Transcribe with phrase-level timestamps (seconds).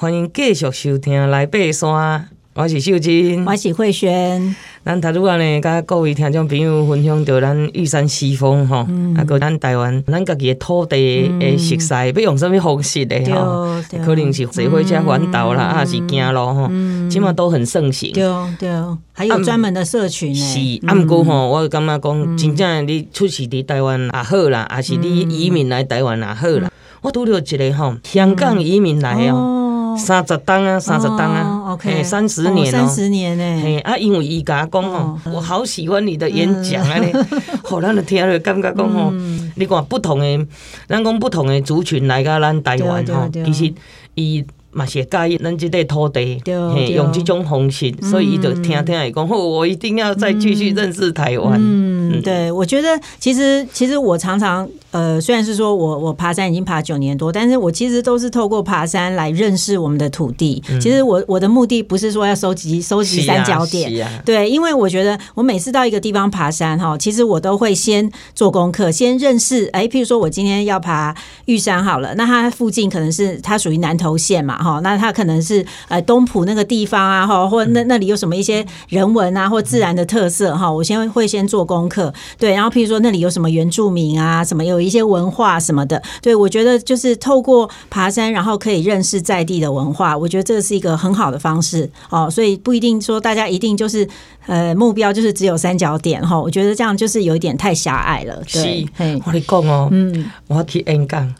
[0.00, 2.28] 欢迎继续收听来爬山。
[2.54, 4.54] 我是秀珍，我是慧萱。
[4.84, 13.82] 咱头拄仔呢，甲各位听众朋友分享着咱玉山西风吼，啊，个咱台湾咱家己的土地的熟悉，要用什么方式的吼？
[14.04, 16.70] 可能是坐火车环岛啦，啊，是行路吼，
[17.10, 18.12] 起码都很盛行。
[18.12, 18.24] 对
[18.56, 18.70] 对，
[19.12, 20.38] 还有专门的社群呢。
[20.80, 26.70] 是，啊，毋过吼，我感觉讲，真正你出世伫台湾也好啦，还是你移民来台湾也好啦。
[27.00, 29.56] 我拄着一个吼，香港移民来哦。
[29.98, 37.12] 三十档啊，三十档啊，嘿，三十年哦，三十年呢，嘿啊，因为伊甲我讲哦，我好喜欢你的演讲啊咧，
[37.62, 39.12] 好，咱就听了感觉讲哦，
[39.56, 40.46] 你看不同的，
[40.88, 43.74] 咱讲不同的族群来到咱台湾吼，其实
[44.14, 51.58] 伊嘛是介意咱即块土地，嘿，用这种方式，所以伊就听听伊讲，哦，我一定要再继续认识台湾。
[51.60, 54.68] 嗯，对，我觉得其实其实我常常。
[54.90, 60.62] 呃，虽然是说我我爬山已经爬九年多，但是我其实都是透过爬山来认识我们的土地。
[60.70, 69.66] 嗯、其实我我的目的不是说要收集 收集三角点，啊啊、对，因为我觉得我每次到一个地方爬山哈，其实我都会先做功课，先认识。
[69.74, 71.14] 哎，譬如说我今天要爬
[71.44, 82.10] 玉山好了，那它附近可能是它属于南投县嘛哈，那它可能是呃东埔那个地方啊哈，或那那里有什么一些人文啊或自然的特色哈，我先会先做功课。
[82.38, 84.77] 对，然后譬如说那里有什么原住民啊，什么有。
[84.78, 92.30] 有一些文化什么的，对，我觉得就是透过爬山，然后可以认识在地的文化，我觉得这是一个很好的方式哦。
[92.30, 94.08] 所以不一定说大家一定就是
[94.46, 98.40] 呃目标就是只有三角点哈，我觉得这样就是有一点太狭隘了。
[98.52, 101.34] 对，是我跟你讲哦，嗯，我去演讲，嗯、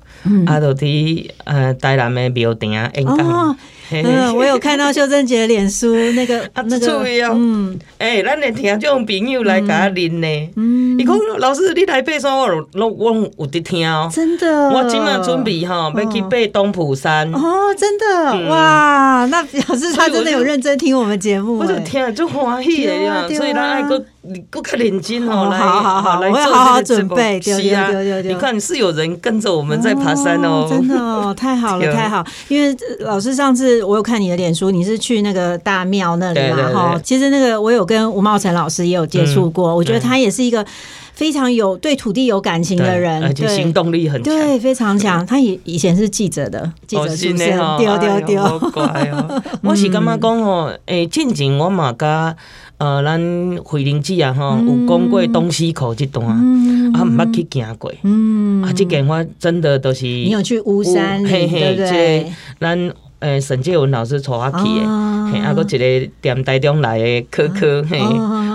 [0.46, 3.18] 啊，就伫呃台南的庙埕演讲。
[3.18, 3.56] 哦
[3.90, 7.02] 嗯，我有看到秀真姐的脸书那个 那个，
[7.32, 27.88] 嗯，哎，咱的听众朋友来甲恁呢，嗯，伊讲老师你来爬山，我我我有伫听哦，真的，我今晚准备哈要去爬东埔山，哦，真的，哇，那表示他真的有认真听我们节目，我就听就欢喜的呀，所以咱爱搁你搁较认真哦，来，好好好，我要好好准备，对啊，
[28.22, 33.82] 你看是有人跟着我们在爬山哦，真的哦，太好了， 太好，因为老师上次。
[33.88, 36.70] 我有看你的脸书，你是去那个大庙那里嘛？
[36.72, 40.64] 哈，其实那个我有跟吴茂成老师也有接触过，我觉得他也是一个
[41.18, 45.26] 非常有对土地有感情的人，而且行动力很强，对，非常强。
[45.26, 47.36] 他以以前是记者的，记者出身，
[47.76, 48.40] 丢丢丢，
[49.64, 52.36] 我是感觉讲哦，诶，进前我嘛甲
[52.76, 53.20] 呃，咱
[53.64, 56.24] 惠灵姐啊，哈，有讲过东西口这段，
[56.94, 62.32] 啊，毋捌去行过，嗯，啊，这件我真的都是你有去乌山，嘿嘿对？
[62.60, 62.92] 咱。
[63.20, 64.86] 诶，沈介文老师带我去诶，
[65.32, 67.98] 嘿，啊，搁一个踮台中来诶，可可嘿，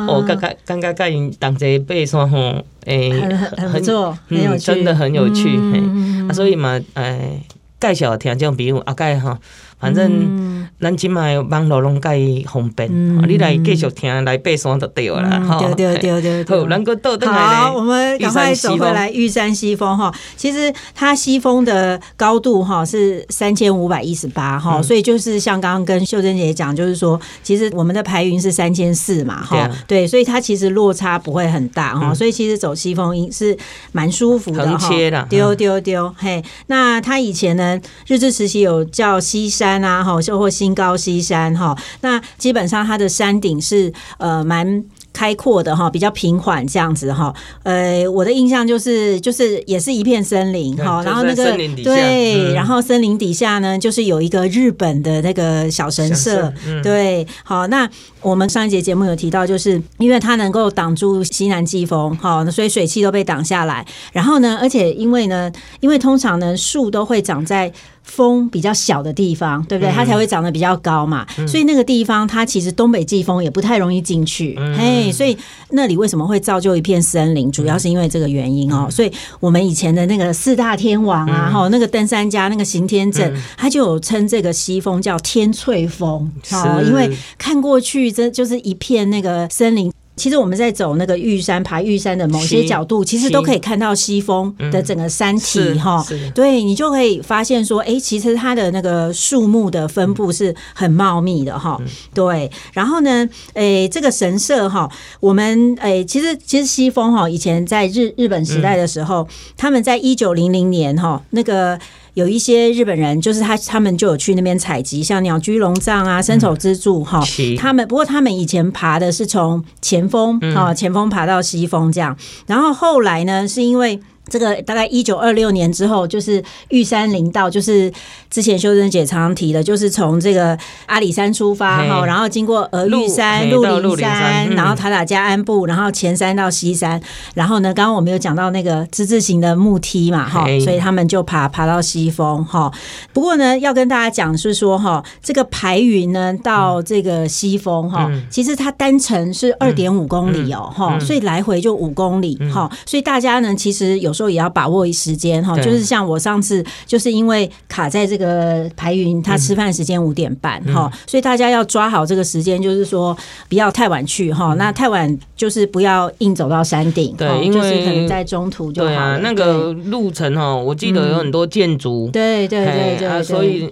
[0.07, 3.11] 我刚刚刚刚跟因同齐爬山吼，诶，
[3.57, 3.81] 很很
[4.29, 5.79] 嗯，真的很有趣，嘿，
[6.27, 7.41] 啊，所以嘛，诶，
[7.79, 9.37] 介绍听众朋友啊，介吼。
[9.83, 12.89] 反正咱即卖网络拢介伊方便，
[13.27, 15.21] 你来继续听来爬山就对了。
[15.59, 16.57] 对对对对对。
[16.57, 17.41] 好，咱个倒转来。
[17.41, 19.11] 好，我们赶快走回来。
[19.11, 33.57] 玉山西峰哈，其实它西峰的高度哈是三千五百一十八哈，所以就是像刚刚跟秀珍姐讲，就是说，其实我们的排云是三千四嘛哈，对，所以它其实落差不会很大哈，所以其实走西峰是
[33.91, 34.89] 蛮舒服的哈。
[35.29, 39.72] 丢丢丢，嘿，那他以前呢，日治时期有叫西山。
[39.81, 47.33] 啊，哈，就或新高西山哈，那基本上它的山顶是呃蛮开阔的哈，比较平缓这样子哈。
[47.63, 56.51] 呃，我的印象就是就是也是一片森林哈，然后那个对，然后森林底下呢，就是有一个日本的那个小神社，
[56.81, 57.87] 对，好，那
[58.21, 63.85] 我们上一节节目有提到，就是因为它能够挡住西南季风哈，所以水汽都被挡下来。
[64.11, 67.71] 然后呢，而且因为呢，因为通常呢树都会长在。
[68.03, 69.91] 风比较小的地方，对不对？
[69.91, 71.25] 它才会长得比较高嘛。
[71.37, 74.55] 嗯、所以那个地方，它其实东北季风也不太容易进去。
[74.77, 75.35] 嘿、嗯，所以
[75.69, 77.51] 那里为什么会造就一片森林？
[77.51, 78.85] 主要是因为这个原因哦。
[78.85, 89.91] 嗯、所以我们以前的那个四大天王啊，哈、嗯，那个登山家那个刑天镇，他就有称这个西风叫天翠峰，好，因为看过去这就是一片那个森林。
[90.15, 96.05] 其实我们在走那个玉山，爬玉山的某些角度，其实都可以看到西峰的整个山体哈。
[96.35, 101.79] 对，你就可以发现说，哎，其实它的那个树木的分布是很茂密的哈。
[102.13, 104.89] 对，然后呢，哎，这个神社哈，
[105.19, 109.27] 我们哎，其实其实西峰哈，以前在日日本时代的时候，
[109.57, 111.79] 他们在一九零零年哈那个。
[112.13, 117.23] 有一些日本人，就是他，他们就有去那边采集，像鸟居龙藏啊、伸手之柱哈。
[117.39, 122.15] 嗯、他们不过他们以前爬的是从前峰啊，前峰爬到西峰这样。
[122.45, 123.99] 然后后来呢，是因为
[124.29, 127.91] 这个大概一九二六年之后，就是玉山林道，就是
[128.29, 136.99] 之前修真姐常常提的，就是从这个阿里山出发哈，然后经过鹅玉山、鹿林山，然后塔塔加安部，然后前山到西山，
[137.33, 142.71] 然后呢，刚刚我们有讲到那个之字形的木梯嘛哈，所以他们就爬爬到西峰哈。
[143.11, 154.12] 不过呢，要跟大家讲是说哈，这个排云呢到这个西峰哈，其实它单程是二点五公里哦哈，所以来回就五公里哈，所以大家呢其实有。
[154.13, 163.17] 有时候也要把握时间哈，就是像我上次就是因为卡在这个排云，他吃饭时间五点半哈，所以大家要抓好这个时间，就是说
[163.49, 164.53] 不要太晚去哈。
[164.53, 168.95] 那太晚就是不要硬走到山顶，对，因为可能在中途就好了。
[168.95, 173.67] 对啊，那个路程哈，我记得有很多建筑，对对对对，所以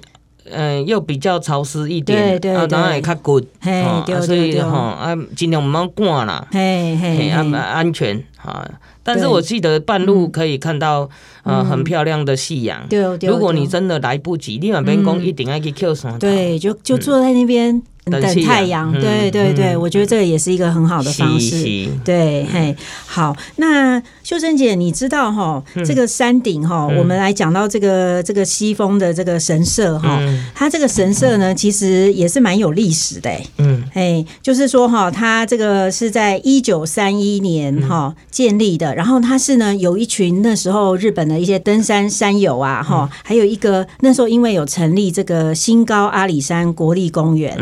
[0.49, 3.43] 嗯，又比较潮湿一点，对对，当然也较滚，
[4.25, 8.67] 所以吼啊，尽量不要赶啦，嘿嘿，安安全哈。
[9.03, 11.09] 但是我记得半路可以看到
[11.43, 12.87] 呃很漂亮的夕阳。
[12.87, 16.17] 对如果你真的来不及，你那边工一定要去跳伞。
[16.19, 17.81] 对，就就坐在那边。
[18.05, 21.87] 等太阳，对对对，我觉得这个也是一个很好的方式。
[22.03, 22.75] 对，嘿，
[23.05, 30.19] 好，那秀珍姐，你知道哈，这个山顶哈，我们来讲到这个这个西峰的这个神社哈，
[30.55, 33.29] 它这个神社呢，其实也是蛮有历史的。
[33.57, 47.55] 嗯，哎，就是说哈，它这个是在一九三一年哈建立的，然后它是呢有一群那时候日本的一些登山山友啊哈，还有一个那时候因为有成立这个新高阿里山国立公园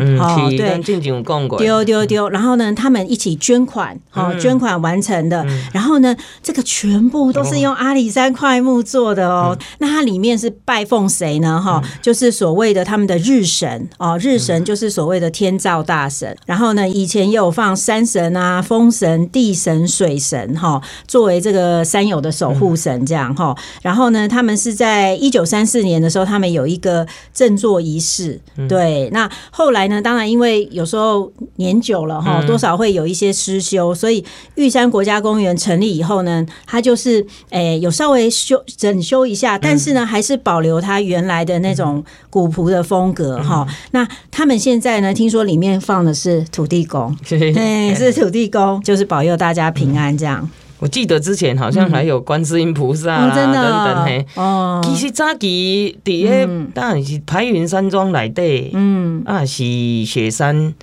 [1.58, 5.44] 丢丢丢，然后呢，他们一起捐款，好，捐款完成的。
[5.72, 9.58] 然后呢，这个全部都是用阿里山桧木做的哦。
[9.78, 11.60] 那它里面是拜奉谁呢？
[11.60, 16.36] 哈，就是所谓的他们的日神哦，日神就是所谓的天照大神。
[16.46, 23.54] 然后呢，以前也有放山神啊、风神、地神、水神哈，作为这个山友的守护神这样哈。
[23.82, 28.40] 然后呢，他们是在一九三四年的时候，他们有一个振作仪式。
[28.68, 30.19] 对，那后来呢，当然。
[30.20, 34.22] 那因为有时候年久了哈，多少会有一些失修，所以
[34.56, 43.66] 玉山国家公园成立以后呢，它就是诶有稍微修整修一下，但是呢还是保留它原来的那种古朴的风格哈。
[43.92, 50.46] 那他们现在呢，听说里面放的是土地公， 对，是土地公，就是保佑大家平安这样。
[50.80, 56.32] 我记得之前好像还有观世音菩萨啦等等嘿，哦，其实早期底下
[56.74, 58.42] 当然是排云山庄来的，
[58.72, 59.22] 嗯。
[59.26, 59.62] 啊是
[60.06, 60.74] 雪山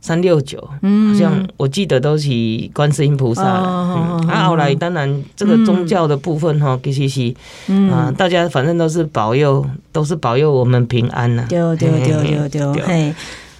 [0.00, 2.28] 三六九，好像我记得都是
[2.74, 7.34] 观世音菩萨，啊后来当然这个宗教的部分哈，其实是
[7.90, 13.14] 啊大家反正都是保佑，都是保佑我们平安呐，对对对对对，嘿。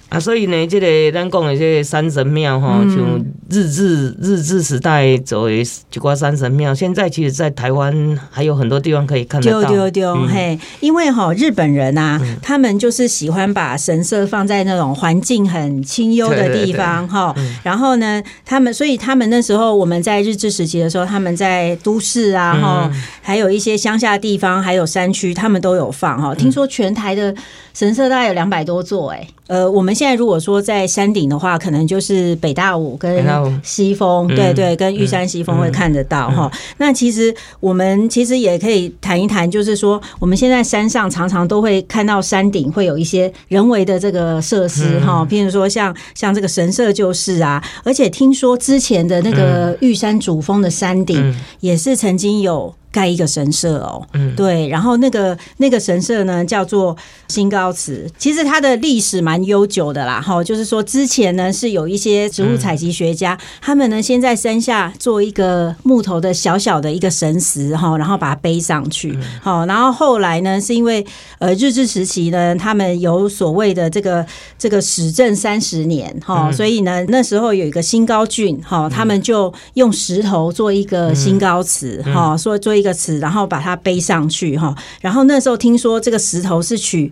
[0.09, 9.61] 啊，所以呢，这个咱讲的这个山神庙哈，就日治日治时代作为一挂山神庙，现在其实，在台湾还有很多地方可以看得到。
[9.61, 17.35] 丢丢丢，嘿，因为哈，日本人呐，他们就是喜欢把神社放在那种环境很清幽的地方哈。
[17.61, 22.91] 然后呢，他们所以他们那时候我们在日治时期的时候，他们在都市啊哈，
[23.21, 26.33] 还有一些乡下地方，还有山区，他们都有放哈。
[26.33, 27.35] 听说全台的
[27.75, 29.27] 神社大概有两百多座哎。
[29.47, 33.21] 呃，我们现在如果说在山顶的话，可能就是北大武跟
[33.61, 36.49] 西峰，对对，跟玉山西峰会看得到哈。
[36.77, 52.73] 那其实我们其实也可以谈一谈，就是说我们现在山上常常都会看到山顶会有一些人为的这个设施哈，譬如说像像这个神社就是啊，而且听说之前的那个玉山主峰的山顶也是曾经有。
[52.91, 71.05] 盖一个神社哦，嗯，对，然后那个那个神社呢叫做新高祠，其实它的历史蛮悠久的啦，哈，就是说之前呢是有一些植物采集学家，他们呢先在山下做一个木头的小小的一个神石哈，然后把它背上去，好，然后后来呢是因为
[71.37, 74.25] 呃日治时期呢，他们有所谓的这个
[74.57, 82.78] 这个史政三十年哈，所以呢那时候有一个新高郡哈，他们就用石头做一个新高祠哈，说做。
[82.79, 87.11] 一个词，然后把它背上去哈，然后那时候听说这个石头是取。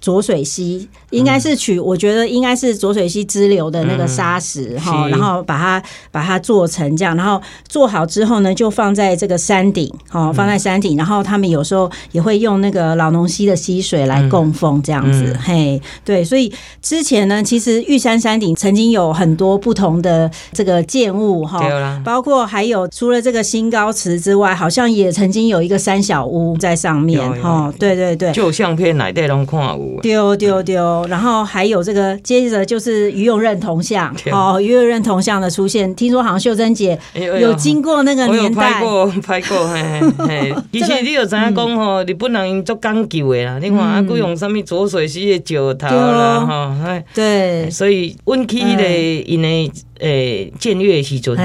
[0.00, 21.60] 浊水溪应该是取，我觉得应该是浊水溪支流的那个砂石哈，然后把它把它做成这样，然后做好之后呢，就放在这个山顶，哦放在山顶，然后他们有时候也会用那个老农溪的溪水来供奉这样子，嘿，对，所以之前呢，其实玉山山顶曾经有很多不同的这个建物哈，
[22.04, 29.87] 包括还有除了这个新高祠之外，好像也曾经有一个三小屋在上面哈，对对对，旧相片哪带拢看有。
[29.88, 30.00] 舞。
[30.00, 36.98] 丢丢丢，然后还有这个，接着就是于右任铜像 哦，于右任铜像的出现，听说好像秀珍姐
[37.40, 40.54] 有经过那个年代，拍过拍过，嘿 嘿。
[40.72, 48.84] 其实你有知影讲吼，日本人因足讲究的啦，你看啊，佮用什么浊水溪的石头啦，哈，对，所以阮去迄个
[49.26, 49.72] 因的。
[50.00, 51.36] 诶，建越时阵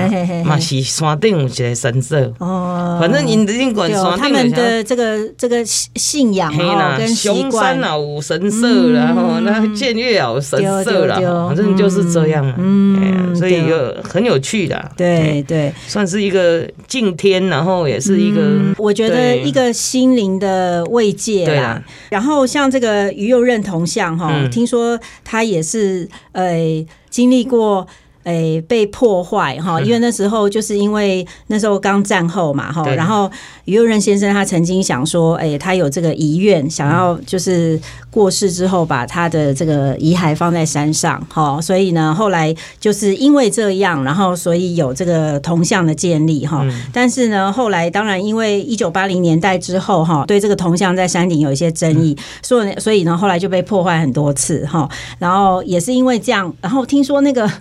[0.45, 2.31] 嘛是山顶有一个神社。
[2.39, 18.41] 哦，反正因尽管山顶他们的这个这个信仰哦，跟熊山有神社啦，吼，那建越有神社啦，反正就是这样，嗯，所以有很有趣的，对对，算是一个敬天，然后也是一个，
[18.77, 21.83] 我觉得一个心灵的慰藉啦。
[22.09, 27.87] 然后像这个于右任同像哈，听说他也是诶经历过。
[28.23, 33.29] 诶、欸，被破坏哈，因为那时候就是因为那时候刚战后嘛哈，然后
[33.65, 54.87] 于右任先生他曾经想说，诶、欸，他有这个遗愿，想要就是过世之后把他的这个遗骸放在山上哈，所以呢，后来就是因为这样，然后所以有这个铜像的建立哈，但是呢，后来当然因为一九八零年代之后哈，对这个铜像在山顶有一些争议，所以所以呢，后来就被破坏很多次哈，
[55.19, 57.51] 然后也是因为这样，然后听说那个。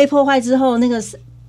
[0.00, 0.98] 被破坏之后，那个。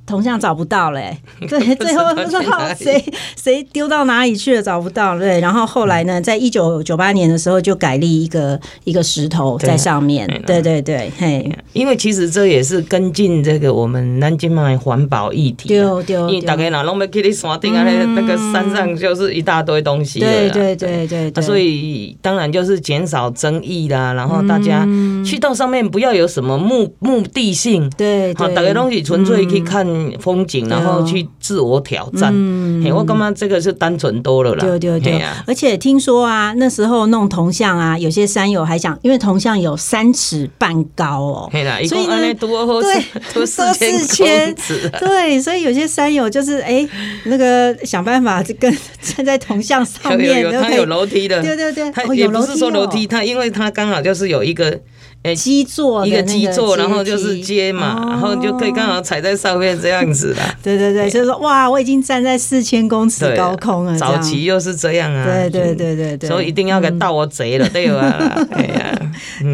[0.05, 1.17] 铜像找不到嘞，
[1.47, 3.01] 对，最后不知道谁
[3.35, 5.17] 谁丢到哪里去了，找不到。
[5.17, 10.27] 对，然后后来呢，在一九九八年的时候就改立一个一个石头在上面。
[10.45, 15.69] 对对对，嘿，因为其实这也是跟进这个我们南京嘛环保议题。
[15.69, 20.19] 对对，因为大概哪拢没去你山顶啊，那那个山上就是一大堆东西。
[20.19, 24.85] 对对对对，所以当然就是减少争议啦，然后大家
[25.25, 27.89] 去到上面不要有什么目目的性。
[27.91, 29.90] 对，好，大家东西纯粹去看。
[30.19, 32.31] 风景，然后去自我挑战。
[32.33, 34.65] 嗯，我感觉这个是单纯多了啦。
[34.65, 41.49] 对对对，而且听说啊，那时候弄铜像啊，有些山友还想，因为铜像有三尺半高哦，
[41.87, 43.73] 所以呢，对， 多四
[44.07, 44.89] 千尺。
[44.99, 46.87] 对，所以有些山友就是哎，
[47.25, 51.41] 那个想办法就跟站在铜像上面， 有它有楼梯的。
[51.41, 54.79] 对对对，它也不是说楼梯，它因为它刚好就是有一个。
[55.23, 60.55] 哎，基座一个基座，然后就是阶嘛，然后就可以刚好踩在上面这样子啦。
[60.63, 63.95] 对对对，就是说哇，我已经站在四千公尺高空了。
[63.99, 65.23] 早期又是这样啊。
[65.23, 66.27] 对对对对对。
[66.27, 68.47] 所以一定要给盗我贼了，对吧？
[68.49, 68.99] 哎 呀，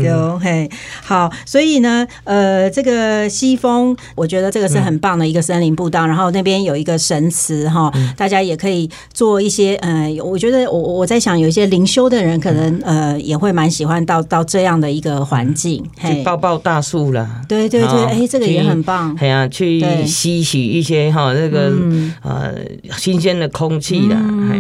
[0.02, 0.70] 有嘿，
[1.04, 15.57] 好，所以呢，呃，这个西风，我觉得这个是很棒的一个森林步道，然后那边有一个神祠哈，大家也可以做一些，呃，我觉得我我在想，有一些灵修的人可能呃也会蛮喜欢到到这样的一个环。
[15.58, 19.16] 去抱抱大树啦，对对对，哎，这个也很棒。
[19.20, 21.74] 哎呀，去吸取一些哈，这个
[22.22, 22.54] 呃
[22.98, 24.18] 新鲜的空气啦。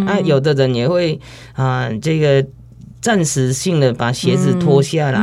[0.07, 1.19] 啊，有的人也会
[1.53, 2.45] 啊，这个
[2.99, 5.19] 暂时性的把鞋子脱下来，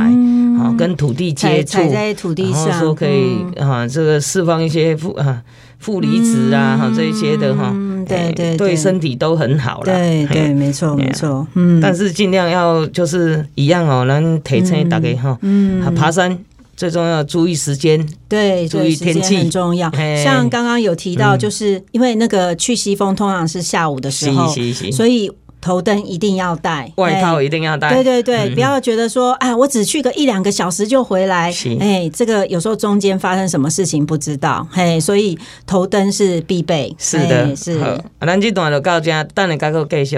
[0.57, 5.43] 啊，跟土地接触，踩在土地上，说可以啊，这个释放一些负啊
[5.77, 7.75] 负离子啊，哈，这一些的哈。
[8.05, 9.85] 对对对，身体都很好了。
[9.85, 11.45] 对对，没错没错。
[11.55, 15.37] 嗯，但是尽量要就是一样哦，能提升大家哈。
[15.41, 16.37] 嗯，爬山
[16.75, 19.91] 最重要注意时间，对，注意天气很重要。
[20.23, 24.53] 像刚刚有提到，就是因为那个去西峰通常是下午的时候，
[24.91, 25.31] 所以。
[25.65, 27.91] 头灯一定要带，外套一定要带。
[27.91, 31.51] 对对对，不要觉得说，哎，我只去个一两个小时就回来。
[31.79, 34.67] 哎，这个有时候中间发生什么事情不知道。
[34.71, 36.95] 嘿，所以头灯是必备。
[36.99, 37.79] 是的，是。
[37.79, 40.17] 好，咱这段就到这，等下再继续。